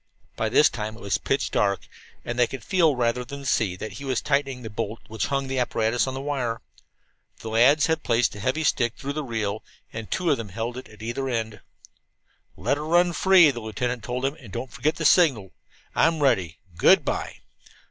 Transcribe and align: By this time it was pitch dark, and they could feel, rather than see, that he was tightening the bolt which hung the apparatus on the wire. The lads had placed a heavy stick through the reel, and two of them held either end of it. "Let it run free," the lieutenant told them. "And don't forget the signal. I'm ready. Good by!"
By 0.35 0.49
this 0.49 0.67
time 0.67 0.95
it 0.97 0.99
was 0.99 1.19
pitch 1.19 1.51
dark, 1.51 1.87
and 2.25 2.39
they 2.39 2.47
could 2.47 2.63
feel, 2.63 2.95
rather 2.95 3.23
than 3.23 3.45
see, 3.45 3.75
that 3.75 3.91
he 3.91 4.03
was 4.03 4.19
tightening 4.19 4.63
the 4.63 4.69
bolt 4.71 4.99
which 5.09 5.27
hung 5.27 5.47
the 5.47 5.59
apparatus 5.59 6.07
on 6.07 6.15
the 6.15 6.19
wire. 6.21 6.59
The 7.41 7.49
lads 7.51 7.85
had 7.85 8.01
placed 8.01 8.33
a 8.33 8.39
heavy 8.39 8.63
stick 8.63 8.95
through 8.97 9.13
the 9.13 9.23
reel, 9.23 9.63
and 9.93 10.09
two 10.09 10.31
of 10.31 10.37
them 10.37 10.49
held 10.49 10.81
either 10.99 11.29
end 11.29 11.53
of 11.53 11.59
it. 11.59 11.63
"Let 12.57 12.77
it 12.79 12.81
run 12.81 13.13
free," 13.13 13.51
the 13.51 13.59
lieutenant 13.61 14.03
told 14.03 14.23
them. 14.23 14.35
"And 14.39 14.51
don't 14.51 14.73
forget 14.73 14.95
the 14.95 15.05
signal. 15.05 15.51
I'm 15.95 16.19
ready. 16.23 16.57
Good 16.77 17.05
by!" 17.05 17.35